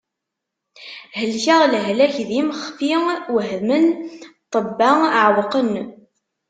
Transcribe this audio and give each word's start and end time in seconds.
Helkeɣ 1.19 1.61
lehlak 1.71 2.15
d 2.27 2.29
imexfi, 2.39 2.91
wehmen 3.33 3.85
ṭṭebba, 4.51 4.91
ɛewqen. 5.25 5.71